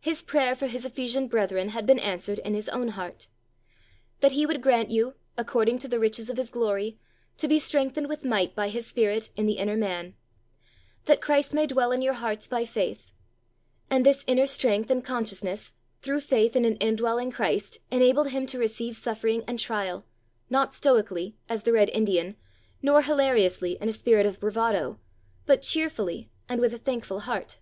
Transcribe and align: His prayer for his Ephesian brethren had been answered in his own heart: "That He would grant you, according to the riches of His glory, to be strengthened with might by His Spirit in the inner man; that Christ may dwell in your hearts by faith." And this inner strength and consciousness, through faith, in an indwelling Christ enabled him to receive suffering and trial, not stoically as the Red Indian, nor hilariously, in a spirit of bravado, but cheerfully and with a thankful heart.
His 0.00 0.22
prayer 0.22 0.54
for 0.54 0.66
his 0.66 0.86
Ephesian 0.86 1.28
brethren 1.28 1.68
had 1.68 1.84
been 1.84 1.98
answered 1.98 2.38
in 2.38 2.54
his 2.54 2.70
own 2.70 2.88
heart: 2.88 3.28
"That 4.20 4.32
He 4.32 4.46
would 4.46 4.62
grant 4.62 4.90
you, 4.90 5.12
according 5.36 5.76
to 5.80 5.88
the 5.88 5.98
riches 5.98 6.30
of 6.30 6.38
His 6.38 6.48
glory, 6.48 6.98
to 7.36 7.46
be 7.46 7.58
strengthened 7.58 8.08
with 8.08 8.24
might 8.24 8.54
by 8.54 8.70
His 8.70 8.86
Spirit 8.86 9.28
in 9.36 9.44
the 9.44 9.58
inner 9.58 9.76
man; 9.76 10.14
that 11.04 11.20
Christ 11.20 11.52
may 11.52 11.66
dwell 11.66 11.92
in 11.92 12.00
your 12.00 12.14
hearts 12.14 12.48
by 12.48 12.64
faith." 12.64 13.12
And 13.90 14.06
this 14.06 14.24
inner 14.26 14.46
strength 14.46 14.90
and 14.90 15.04
consciousness, 15.04 15.74
through 16.00 16.20
faith, 16.22 16.56
in 16.56 16.64
an 16.64 16.76
indwelling 16.76 17.30
Christ 17.30 17.76
enabled 17.90 18.30
him 18.30 18.46
to 18.46 18.58
receive 18.58 18.96
suffering 18.96 19.44
and 19.46 19.58
trial, 19.60 20.06
not 20.48 20.72
stoically 20.72 21.36
as 21.50 21.64
the 21.64 21.72
Red 21.72 21.90
Indian, 21.90 22.36
nor 22.80 23.02
hilariously, 23.02 23.76
in 23.82 23.90
a 23.90 23.92
spirit 23.92 24.24
of 24.24 24.40
bravado, 24.40 24.98
but 25.44 25.60
cheerfully 25.60 26.30
and 26.48 26.58
with 26.58 26.72
a 26.72 26.78
thankful 26.78 27.20
heart. 27.28 27.58